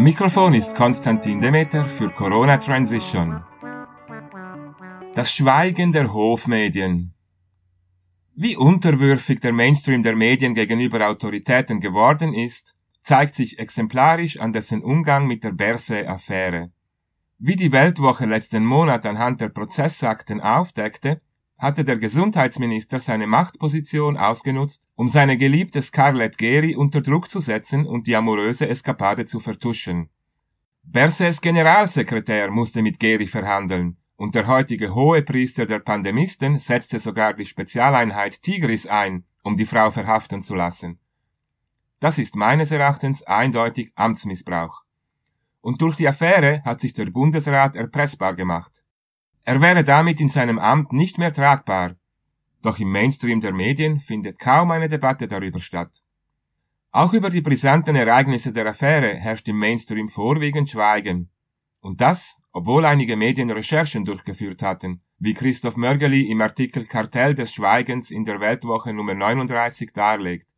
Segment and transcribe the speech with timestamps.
[0.00, 3.44] Am Mikrofon ist Konstantin Demeter für Corona Transition.
[5.14, 7.12] Das Schweigen der Hofmedien.
[8.34, 14.82] Wie unterwürfig der Mainstream der Medien gegenüber Autoritäten geworden ist, zeigt sich exemplarisch an dessen
[14.82, 16.72] Umgang mit der Berse-Affäre.
[17.36, 21.20] Wie die Weltwoche letzten Monat anhand der Prozessakten aufdeckte,
[21.60, 27.86] hatte der Gesundheitsminister seine Machtposition ausgenutzt, um seine geliebte Scarlett Geri unter Druck zu setzen
[27.86, 30.08] und die amoröse Eskapade zu vertuschen.
[30.82, 37.46] Berses Generalsekretär musste mit Geri verhandeln, und der heutige Hohepriester der Pandemisten setzte sogar die
[37.46, 40.98] Spezialeinheit Tigris ein, um die Frau verhaften zu lassen.
[42.00, 44.82] Das ist meines Erachtens eindeutig Amtsmissbrauch.
[45.60, 48.82] Und durch die Affäre hat sich der Bundesrat erpressbar gemacht.
[49.44, 51.96] Er wäre damit in seinem Amt nicht mehr tragbar.
[52.62, 56.02] Doch im Mainstream der Medien findet kaum eine Debatte darüber statt.
[56.92, 61.30] Auch über die brisanten Ereignisse der Affäre herrscht im Mainstream vorwiegend Schweigen.
[61.80, 67.52] Und das, obwohl einige Medien Recherchen durchgeführt hatten, wie Christoph Mörgeli im Artikel Kartell des
[67.52, 70.50] Schweigens in der Weltwoche Nummer 39 darlegt.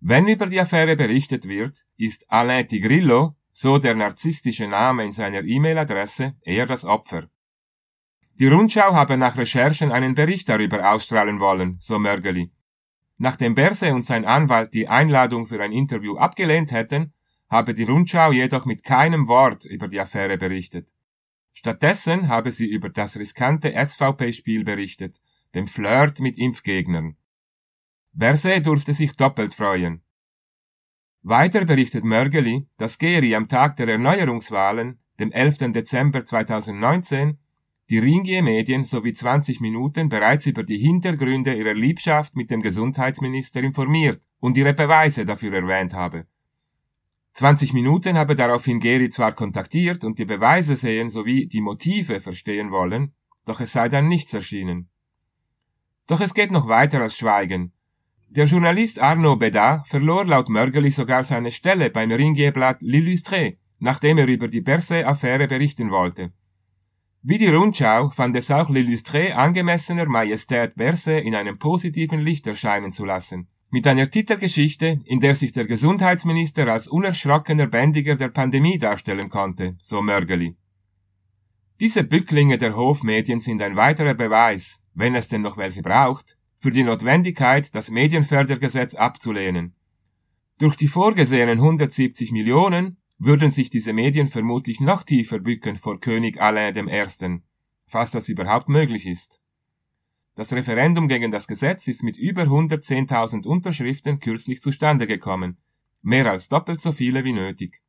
[0.00, 5.44] Wenn über die Affäre berichtet wird, ist Alain Tigrillo, so der narzisstische Name in seiner
[5.44, 7.28] E-Mail-Adresse, eher das Opfer.
[8.42, 12.50] Die Rundschau habe nach Recherchen einen Bericht darüber ausstrahlen wollen, so Mörgeli.
[13.16, 17.12] Nachdem Berse und sein Anwalt die Einladung für ein Interview abgelehnt hätten,
[17.48, 20.90] habe die Rundschau jedoch mit keinem Wort über die Affäre berichtet.
[21.52, 25.20] Stattdessen habe sie über das riskante SVP-Spiel berichtet,
[25.54, 27.16] dem Flirt mit Impfgegnern.
[28.10, 30.02] Berse durfte sich doppelt freuen.
[31.22, 35.72] Weiter berichtet Mörgeli, dass Geri am Tag der Erneuerungswahlen, dem 11.
[35.72, 37.38] Dezember 2019,
[37.92, 44.30] die Ringier-Medien sowie 20 Minuten bereits über die Hintergründe ihrer Liebschaft mit dem Gesundheitsminister informiert
[44.40, 46.24] und ihre Beweise dafür erwähnt habe.
[47.34, 52.70] 20 Minuten habe daraufhin Geri zwar kontaktiert und die Beweise sehen sowie die Motive verstehen
[52.70, 53.12] wollen,
[53.44, 54.88] doch es sei dann nichts erschienen.
[56.06, 57.74] Doch es geht noch weiter als Schweigen.
[58.30, 64.28] Der Journalist Arnaud Bedard verlor laut Mörgeli sogar seine Stelle beim Ringier-Blatt L'Illustré, nachdem er
[64.28, 66.32] über die Berset-Affäre berichten wollte.
[67.24, 72.92] Wie die Rundschau fand es auch L'Illustré angemessener Majestät Berset in einem positiven Licht erscheinen
[72.92, 78.76] zu lassen mit einer Titelgeschichte, in der sich der Gesundheitsminister als unerschrockener Bändiger der Pandemie
[78.76, 80.56] darstellen konnte, so Mörgeli.
[81.80, 86.70] Diese Bücklinge der Hofmedien sind ein weiterer Beweis, wenn es denn noch welche braucht, für
[86.70, 89.74] die Notwendigkeit, das Medienfördergesetz abzulehnen.
[90.58, 96.40] Durch die vorgesehenen 170 Millionen würden sich diese Medien vermutlich noch tiefer bücken vor König
[96.40, 97.40] Alain I.,
[97.86, 99.40] falls das überhaupt möglich ist.
[100.34, 105.58] Das Referendum gegen das Gesetz ist mit über 110.000 Unterschriften kürzlich zustande gekommen,
[106.00, 107.80] mehr als doppelt so viele wie nötig.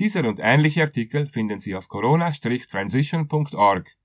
[0.00, 3.96] Dieser und ähnliche Artikel finden Sie auf corona-transition.org.